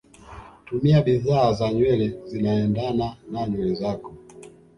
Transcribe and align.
tumia 0.65 1.01
bidhaa 1.01 1.53
za 1.53 1.73
nywele 1.73 2.19
zinaendana 2.25 3.15
na 3.31 3.47
nywele 3.47 3.75
zako 3.75 4.15